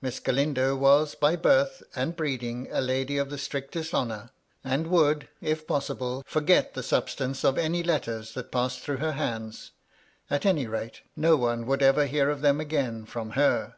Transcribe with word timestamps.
Miss 0.00 0.20
Galindo 0.20 0.76
was 0.76 1.16
by 1.16 1.34
birth 1.34 1.82
and 1.96 2.14
breeding 2.14 2.68
a 2.70 2.80
lady 2.80 3.18
of 3.18 3.30
the 3.30 3.36
strictest 3.36 3.92
honour, 3.92 4.30
and 4.62 4.86
would, 4.86 5.26
if 5.40 5.66
possible, 5.66 6.22
forget 6.24 6.74
the 6.74 6.84
substance 6.84 7.42
of 7.44 7.58
any 7.58 7.82
letters 7.82 8.34
that 8.34 8.52
passed 8.52 8.78
through 8.78 8.98
her 8.98 9.14
hands; 9.14 9.72
at 10.30 10.46
any 10.46 10.68
rate, 10.68 11.00
no 11.16 11.34
one 11.34 11.66
would 11.66 11.82
ever 11.82 12.06
hear 12.06 12.30
of 12.30 12.42
them 12.42 12.60
again 12.60 13.04
from 13.04 13.30
her. 13.30 13.74